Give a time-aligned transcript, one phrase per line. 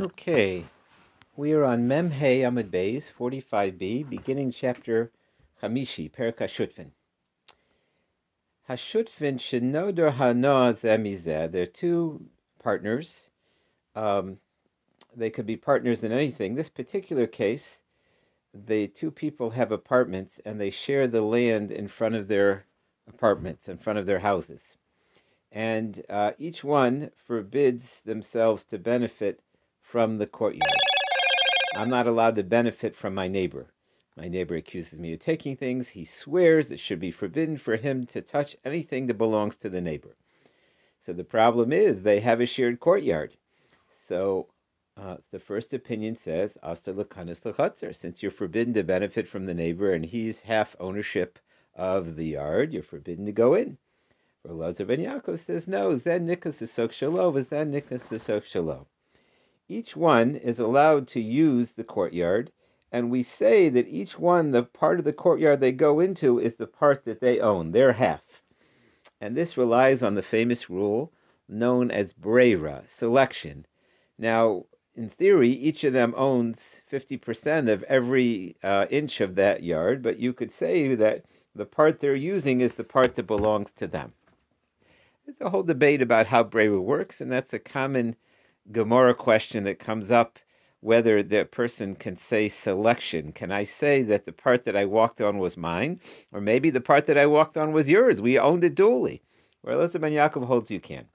[0.00, 0.64] Okay,
[1.36, 5.12] we are on Mem Hey Amud Beis 45b, beginning chapter
[5.62, 6.92] Hamishi, Perak Hashutfin.
[8.66, 11.52] Hashutfin Shenodor Hanoah Zemizeh.
[11.52, 12.24] They're two
[12.62, 13.28] partners.
[13.94, 14.38] Um,
[15.14, 16.54] they could be partners in anything.
[16.54, 17.80] This particular case,
[18.54, 22.64] the two people have apartments and they share the land in front of their
[23.06, 24.62] apartments, in front of their houses.
[25.52, 29.42] And uh, each one forbids themselves to benefit
[29.90, 30.70] from the courtyard.
[31.74, 33.72] I'm not allowed to benefit from my neighbor.
[34.16, 35.88] My neighbor accuses me of taking things.
[35.88, 39.80] He swears it should be forbidden for him to touch anything that belongs to the
[39.80, 40.14] neighbor.
[41.00, 43.36] So the problem is they have a shared courtyard.
[44.06, 44.46] So
[44.96, 49.92] uh, the first opinion says, Asta lekanis Since you're forbidden to benefit from the neighbor
[49.92, 51.36] and he's half ownership
[51.74, 53.76] of the yard, you're forbidden to go in.
[54.42, 58.44] For Lazar ben Yaakov says, no, Zen nikas is sok shalom, Zen nikas is sok
[58.44, 58.86] shalom
[59.70, 62.50] each one is allowed to use the courtyard,
[62.90, 66.56] and we say that each one, the part of the courtyard they go into, is
[66.56, 68.42] the part that they own, their half.
[69.20, 71.12] And this relies on the famous rule
[71.48, 73.64] known as Brera, selection.
[74.18, 80.02] Now, in theory, each of them owns 50% of every uh, inch of that yard,
[80.02, 83.86] but you could say that the part they're using is the part that belongs to
[83.86, 84.14] them.
[85.24, 88.16] There's a whole debate about how Brera works, and that's a common
[88.72, 90.38] Gemara question that comes up
[90.80, 93.32] whether the person can say selection.
[93.32, 96.00] Can I say that the part that I walked on was mine,
[96.32, 98.20] or maybe the part that I walked on was yours?
[98.20, 99.22] We owned it duly.
[99.62, 101.06] Where Elizabeth ben Yaakov holds you can.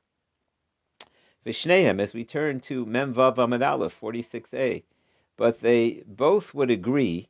[1.45, 4.83] Vishneim, as we turn to Memvav Amud Aleph, 46a,
[5.37, 7.29] but they both would agree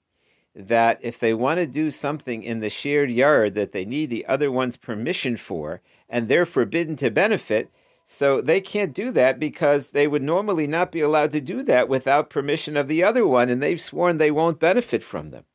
[0.55, 4.25] that if they want to do something in the shared yard that they need the
[4.25, 7.69] other one's permission for, and they're forbidden to benefit,
[8.05, 11.89] so they can't do that because they would normally not be allowed to do that
[11.89, 15.45] without permission of the other one, and they've sworn they won't benefit from them.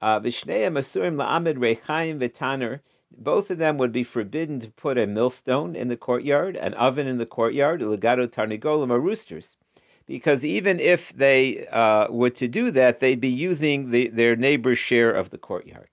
[0.00, 0.20] Uh,
[3.18, 7.06] both of them would be forbidden to put a millstone in the courtyard, an oven
[7.06, 9.56] in the courtyard, legato tarnigolim, or roosters.
[10.06, 14.78] Because even if they uh, were to do that, they'd be using the, their neighbor's
[14.78, 15.88] share of the courtyard.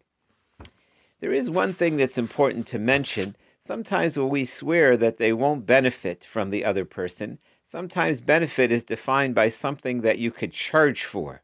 [1.19, 3.35] There is one thing that's important to mention
[3.69, 7.37] Sometimes when we swear that they won't benefit from the other person,
[7.67, 11.43] sometimes benefit is defined by something that you could charge for.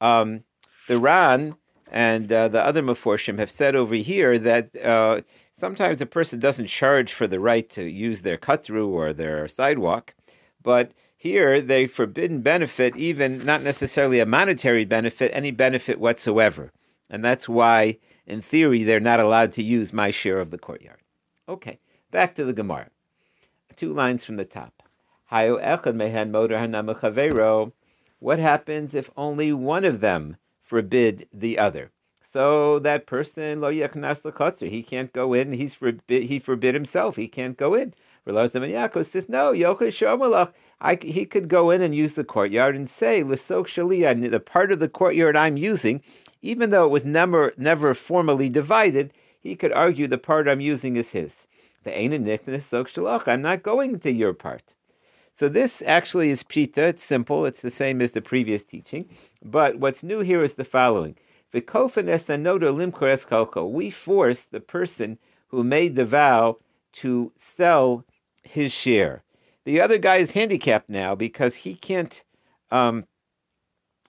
[0.00, 0.42] Um,
[0.88, 1.54] the Ran
[1.92, 5.20] and uh, the other Meforshim have said over here that uh,
[5.56, 9.46] sometimes a person doesn't charge for the right to use their cut through or their
[9.46, 10.16] sidewalk,
[10.64, 16.72] but here they forbidden benefit, even not necessarily a monetary benefit, any benefit whatsoever.
[17.08, 20.98] And that's why, in theory, they're not allowed to use my share of the courtyard.
[21.48, 21.78] Okay,
[22.10, 22.88] back to the Gemara.
[23.76, 24.82] Two lines from the top.
[28.18, 31.92] What happens if only one of them forbid the other?
[32.32, 35.52] So that person lo he can't go in.
[35.52, 36.24] He's forbid.
[36.24, 37.16] He forbid himself.
[37.16, 37.94] He can't go in.
[38.26, 39.52] Yaakov says no.
[40.80, 44.30] I, he could go in and use the courtyard and say l'sok shali.
[44.30, 46.02] The part of the courtyard I'm using,
[46.42, 49.12] even though it was never never formally divided,
[49.46, 51.32] he could argue the part I'm using is his.
[51.84, 51.96] The
[53.28, 54.74] I'm not going to your part.
[55.34, 56.78] So this actually is pshita.
[56.78, 57.46] It's simple.
[57.46, 59.08] It's the same as the previous teaching.
[59.44, 61.16] But what's new here is the following:
[61.52, 61.60] We
[63.90, 65.18] force the person
[65.48, 66.58] who made the vow
[66.94, 68.04] to sell
[68.42, 69.22] his share.
[69.64, 72.22] The other guy is handicapped now because he can't
[72.70, 73.06] um,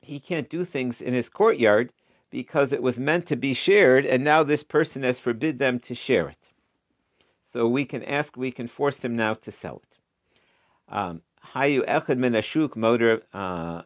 [0.01, 1.91] he can't do things in his courtyard
[2.29, 5.95] because it was meant to be shared, and now this person has forbid them to
[5.95, 6.51] share it.
[7.53, 9.97] So we can ask, we can force him now to sell it.
[10.89, 11.21] Um,
[13.33, 13.81] uh,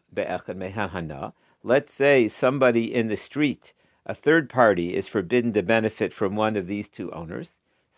[1.64, 3.72] Let's say somebody in the street,
[4.04, 7.50] a third party, is forbidden to benefit from one of these two owners.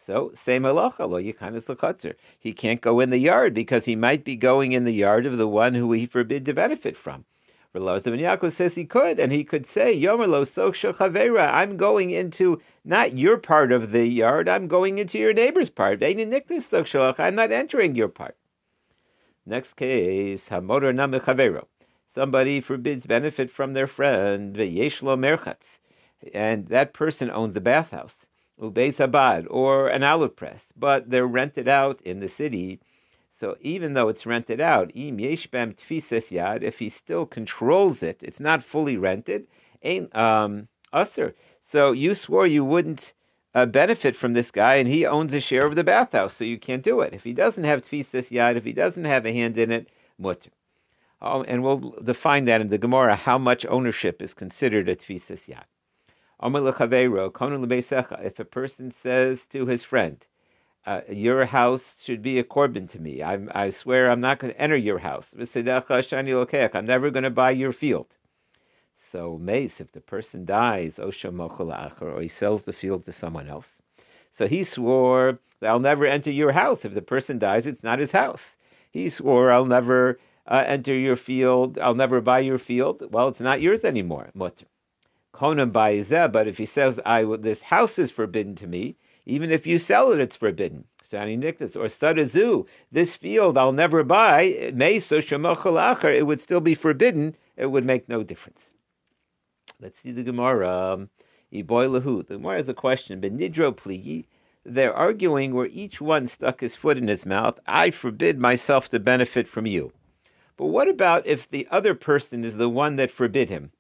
[0.06, 4.36] So, same halacha, lo yichanis He can't go in the yard because he might be
[4.36, 7.24] going in the yard of the one who he forbid to benefit from.
[7.74, 13.18] Rav Yaakov says he could, and he could say, Yomerlo Chavera, I'm going into not
[13.18, 16.00] your part of the yard, I'm going into your neighbor's part.
[16.00, 18.36] I'm not entering your part.
[19.44, 21.66] Next case, Hamodar Namechavero.
[22.14, 25.80] Somebody forbids benefit from their friend, Veyeshlo Merchatz,
[26.32, 28.14] and that person owns a bathhouse,
[28.60, 32.78] Ubeis Abad, or an olive press, but they're rented out in the city
[33.36, 38.96] so even though it's rented out, tfises if he still controls it, it's not fully
[38.96, 39.48] rented,
[39.82, 41.34] ain't um, usher.
[41.60, 43.12] So you swore you wouldn't
[43.52, 46.58] uh, benefit from this guy, and he owns a share of the bathhouse, so you
[46.58, 47.12] can't do it.
[47.12, 50.50] If he doesn't have tfises yad, if he doesn't have a hand in it, mutter.
[51.20, 55.48] Oh, and we'll define that in the Gemara how much ownership is considered a tfisas
[55.48, 55.64] yad.
[58.24, 60.26] If a person says to his friend,
[60.86, 63.22] uh, your house should be a korban to me.
[63.22, 65.34] I'm, i swear I'm not going to enter your house.
[65.34, 68.06] I'm never going to buy your field.
[69.10, 73.80] So, mace, if the person dies, or he sells the field to someone else.
[74.32, 76.84] So he swore, I'll never enter your house.
[76.84, 78.56] If the person dies, it's not his house.
[78.90, 83.04] He swore, I'll never uh, enter your field, I'll never buy your field.
[83.12, 84.30] Well, it's not yours anymore.
[84.34, 84.64] But
[86.48, 90.20] if he says, I, this house is forbidden to me, even if you sell it,
[90.20, 90.84] it's forbidden.
[91.10, 97.36] Shani Niktas or Sadazu, this field I'll never buy, it would still be forbidden.
[97.56, 98.60] It would make no difference.
[99.80, 100.94] Let's see the Gemara.
[100.94, 101.10] Um,
[101.52, 102.26] Iboilahu.
[102.26, 103.20] The Gemara has a question.
[103.20, 104.24] Benidro pligi.
[104.64, 107.60] They're arguing where each one stuck his foot in his mouth.
[107.66, 109.92] I forbid myself to benefit from you.
[110.56, 113.70] But what about if the other person is the one that forbid him?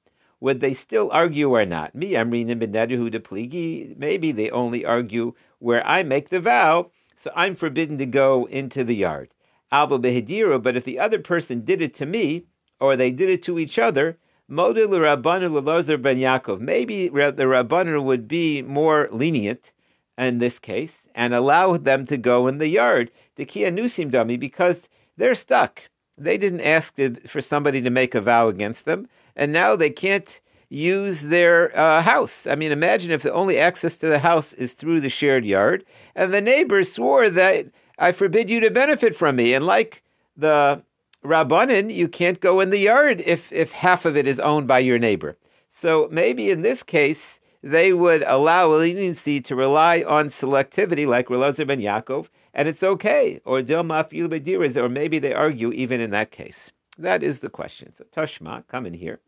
[0.44, 1.94] Would they still argue or not?
[1.94, 7.30] Me, Amrina Benedahu de Pligi, maybe they only argue where I make the vow, so
[7.34, 9.30] I'm forbidden to go into the yard.
[9.72, 12.44] Alba Behedira, but if the other person did it to me,
[12.78, 18.60] or they did it to each other, Model ben Yaakov, maybe the Rabbanu would be
[18.60, 19.72] more lenient
[20.18, 24.36] in this case and allow them to go in the yard, the Kia Nusim dummy,
[24.36, 24.82] because
[25.16, 25.88] they're stuck.
[26.18, 26.94] They didn't ask
[27.26, 32.02] for somebody to make a vow against them and now they can't use their uh,
[32.02, 32.46] house.
[32.46, 35.84] I mean, imagine if the only access to the house is through the shared yard,
[36.14, 37.66] and the neighbors swore that
[37.98, 39.54] I forbid you to benefit from me.
[39.54, 40.02] And like
[40.36, 40.82] the
[41.24, 44.80] Rabbanin, you can't go in the yard if, if half of it is owned by
[44.80, 45.36] your neighbor.
[45.70, 51.66] So maybe in this case, they would allow leniency to rely on selectivity like Relazar
[51.66, 53.40] ben Yaakov, and it's okay.
[53.44, 56.70] Or Dilma or maybe they argue even in that case.
[56.98, 57.92] That is the question.
[57.96, 59.20] So Tashma, come in here.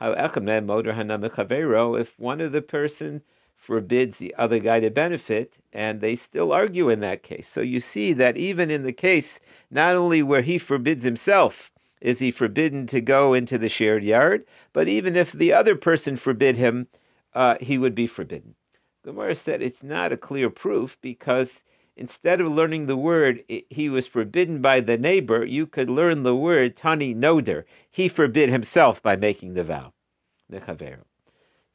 [0.00, 3.22] If one of the person
[3.56, 7.48] forbids the other guy to benefit, and they still argue in that case.
[7.48, 9.40] So you see that even in the case,
[9.70, 14.46] not only where he forbids himself, is he forbidden to go into the shared yard,
[14.72, 16.86] but even if the other person forbid him,
[17.34, 18.54] uh, he would be forbidden.
[19.04, 21.50] Gemara said it's not a clear proof because
[21.98, 26.36] instead of learning the word, he was forbidden by the neighbor, you could learn the
[26.36, 27.66] word tani noder.
[27.90, 29.92] He forbid himself by making the vow.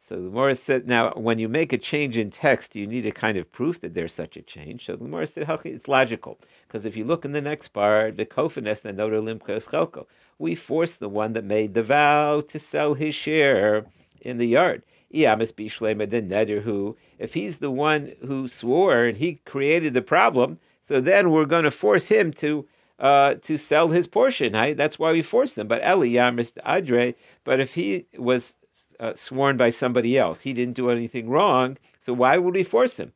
[0.09, 3.11] So the Gemara said, now when you make a change in text, you need a
[3.11, 4.85] kind of proof that there's such a change.
[4.85, 8.25] So the Gemara said, it's logical because if you look in the next part, the
[8.25, 10.05] kofines the noder limka
[10.39, 13.85] we force the one that made the vow to sell his share
[14.21, 14.83] in the yard.
[15.13, 21.45] Who, if he's the one who swore and he created the problem, so then we're
[21.45, 22.68] going to force him to
[23.00, 24.54] uh, to sell his portion.
[24.54, 24.75] Right?
[24.75, 25.68] That's why we force him.
[25.68, 28.54] But Eli Yamis Adre, but if he was
[29.00, 31.77] uh, sworn by somebody else, he didn't do anything wrong.
[32.06, 33.13] So why would we force him?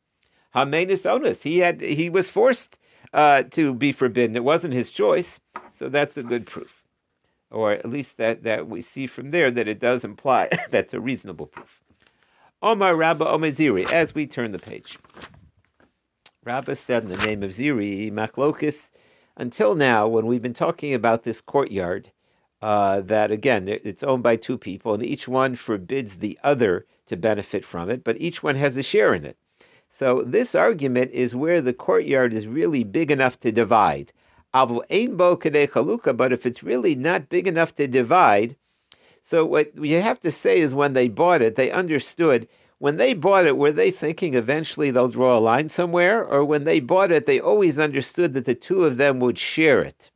[0.56, 1.44] Hamenus onus.
[1.44, 2.78] He had he was forced
[3.14, 4.36] uh, to be forbidden.
[4.36, 5.40] It wasn't his choice.
[5.78, 6.84] So that's a good proof,
[7.52, 11.00] or at least that that we see from there that it does imply that's a
[11.00, 11.84] reasonable proof.
[12.64, 14.98] Omar Rabba Omeziri, as we turn the page.
[16.44, 18.90] Rabba said in the name of Ziri, Machlokis,
[19.36, 22.12] until now, when we've been talking about this courtyard,
[22.64, 27.16] uh, that again, it's owned by two people, and each one forbids the other to
[27.16, 29.38] benefit from it, but each one has a share in it.
[29.88, 34.12] So this argument is where the courtyard is really big enough to divide.
[34.52, 38.56] But if it's really not big enough to divide,
[39.30, 42.48] so what you have to say is when they bought it, they understood.
[42.78, 46.24] When they bought it, were they thinking eventually they'll draw a line somewhere?
[46.24, 49.82] Or when they bought it, they always understood that the two of them would share
[49.82, 50.12] it?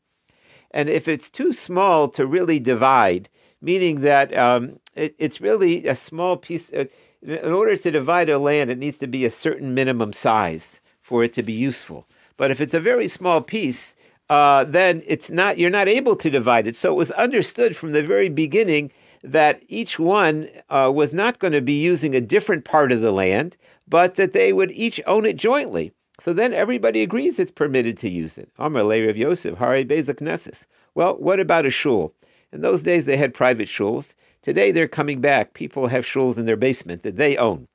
[0.71, 3.27] And if it's too small to really divide,
[3.61, 6.85] meaning that um, it, it's really a small piece, uh,
[7.21, 11.21] in order to divide a land, it needs to be a certain minimum size for
[11.21, 12.07] it to be useful.
[12.37, 13.97] But if it's a very small piece,
[14.29, 16.77] uh, then it's not you're not able to divide it.
[16.77, 18.89] So it was understood from the very beginning
[19.23, 23.11] that each one uh, was not going to be using a different part of the
[23.11, 25.91] land, but that they would each own it jointly.
[26.19, 28.49] So then everybody agrees it's permitted to use it.
[28.59, 32.13] Amr of Yosef, Hari Bezak Well, what about a shul?
[32.51, 34.13] In those days, they had private shuls.
[34.41, 35.53] Today, they're coming back.
[35.53, 37.67] People have shuls in their basement that they own.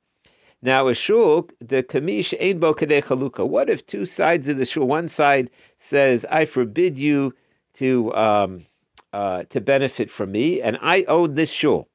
[0.61, 3.47] Now, a shul, the kamish ein bo chaluka.
[3.47, 5.49] What if two sides of the shul, one side
[5.79, 7.33] says, I forbid you
[7.75, 8.65] to um,
[9.17, 11.89] uh, to benefit from me, and I own this shul.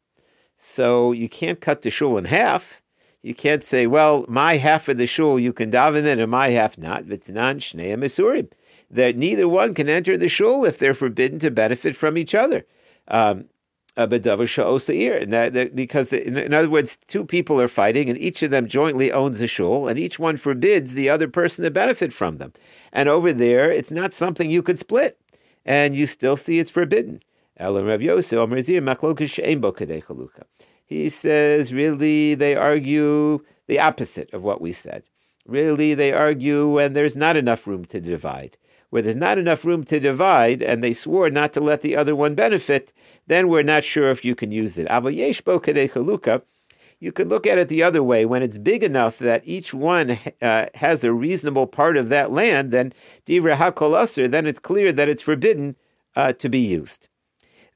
[0.58, 2.82] So you can't cut the shul in half.
[3.22, 6.48] You can't say, well, my half of the shul you can daven in, and my
[6.48, 7.04] half not.
[7.04, 8.50] V'tnan shnei misurim.
[8.90, 12.66] that neither one can enter the shul if they're forbidden to benefit from each other.
[13.06, 13.44] Um,
[13.96, 18.42] and that, that, because the, in, in, other words, two people are fighting, and each
[18.42, 22.12] of them jointly owns a shul, and each one forbids the other person to benefit
[22.12, 22.52] from them.
[22.92, 25.20] And over there, it's not something you could split,
[25.64, 27.22] and you still see it's forbidden.
[30.86, 35.04] He says, really, they argue the opposite of what we said.
[35.46, 38.56] Really, they argue when there's not enough room to divide.
[38.90, 42.14] Where there's not enough room to divide, and they swore not to let the other
[42.14, 42.92] one benefit,
[43.26, 44.86] then we're not sure if you can use it.
[47.02, 48.26] You could look at it the other way.
[48.26, 52.70] When it's big enough that each one uh, has a reasonable part of that land,
[52.70, 52.92] then
[53.26, 55.74] divra hakol then it's clear that it's forbidden
[56.14, 57.08] uh, to be used.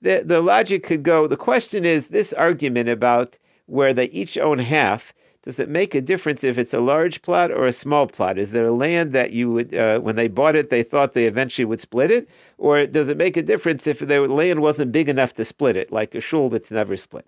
[0.00, 4.60] The, the logic could go, the question is this argument about where they each own
[4.60, 8.38] half, does it make a difference if it's a large plot or a small plot?
[8.38, 11.26] Is there a land that you would, uh, when they bought it, they thought they
[11.26, 12.28] eventually would split it?
[12.58, 15.90] Or does it make a difference if the land wasn't big enough to split it,
[15.90, 17.26] like a shul that's never split?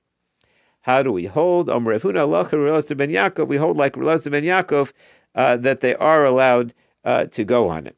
[0.89, 1.69] How do we hold?
[1.69, 3.11] We hold like Relaz ben
[4.43, 4.93] Yaakov
[5.35, 6.73] uh, that they are allowed
[7.05, 7.95] uh, to go on it.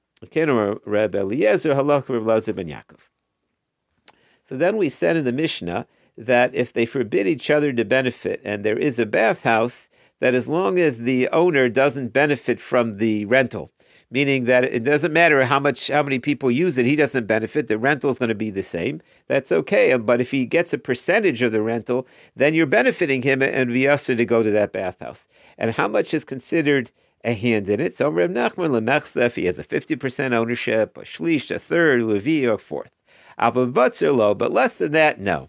[4.49, 5.87] So then we said in the Mishnah
[6.19, 10.49] that if they forbid each other to benefit and there is a bathhouse, that as
[10.49, 13.71] long as the owner doesn't benefit from the rental,
[14.11, 17.69] meaning that it doesn't matter how much how many people use it, he doesn't benefit.
[17.69, 19.01] The rental is going to be the same.
[19.29, 19.97] That's okay.
[19.97, 24.17] But if he gets a percentage of the rental, then you're benefiting him and usher
[24.17, 25.29] to go to that bathhouse.
[25.59, 26.91] And how much is considered
[27.25, 27.97] a hand in it?
[27.97, 32.03] So Reb Nachman lemechsa, if he has a fifty percent ownership, a shlish, a third,
[32.03, 32.91] levi, or fourth.
[33.39, 35.49] But less than that, no.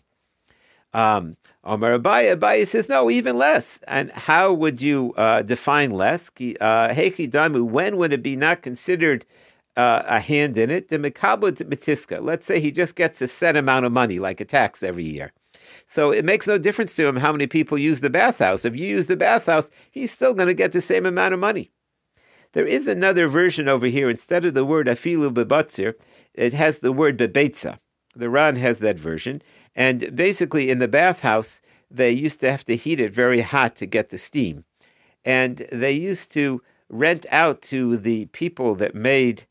[0.93, 3.79] Um, Omar Abaye, Abaye says, no, even less.
[3.87, 6.29] And how would you uh, define less?
[6.29, 9.25] Uh, Hechi Damu, when would it be not considered
[9.77, 10.89] uh, a hand in it?
[10.89, 12.23] The Mikabud Matiska.
[12.23, 15.31] Let's say he just gets a set amount of money, like a tax every year.
[15.85, 18.65] So it makes no difference to him how many people use the bathhouse.
[18.65, 21.71] If you use the bathhouse, he's still going to get the same amount of money.
[22.53, 24.09] There is another version over here.
[24.09, 25.93] Instead of the word afilu bebatzir,
[26.33, 27.77] it has the word bebetza.
[28.15, 29.41] The Ran has that version.
[29.75, 33.85] And basically, in the bathhouse, they used to have to heat it very hot to
[33.85, 34.65] get the steam.
[35.23, 39.43] And they used to rent out to the people that made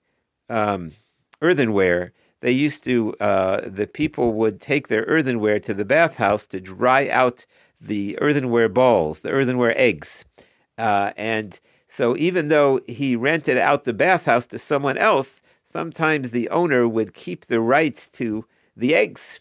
[0.50, 0.92] um,
[1.40, 2.12] earthenware.
[2.40, 7.08] They used to, uh, the people would take their earthenware to the bathhouse to dry
[7.08, 7.46] out
[7.80, 10.24] the earthenware balls, the earthenware eggs.
[10.76, 11.58] Uh, and
[11.88, 15.40] so even though he rented out the bathhouse to someone else,
[15.72, 18.44] sometimes the owner would keep the rights to
[18.76, 19.40] the eggs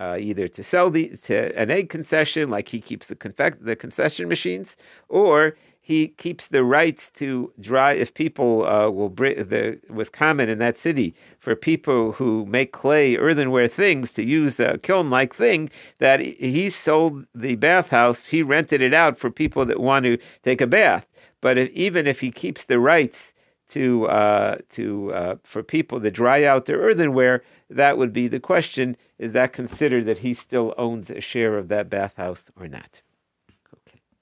[0.00, 3.76] uh, either to sell the to an egg concession, like he keeps the confect, the
[3.76, 4.76] concession machines,
[5.08, 7.92] or he keeps the rights to dry.
[7.92, 12.72] If people uh, will bring the was common in that city for people who make
[12.72, 18.26] clay earthenware things to use a kiln-like thing that he sold the bathhouse.
[18.26, 21.06] He rented it out for people that want to take a bath.
[21.40, 23.32] But if, even if he keeps the rights
[23.70, 28.40] to uh, to uh, for people to dry out their earthenware, that would be the
[28.40, 33.00] question: Is that considered that he still owns a share of that bathhouse or not?